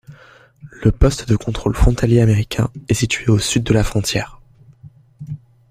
[0.83, 4.41] Le poste de contrôle frontalier américain est situé à au sud de la frontière.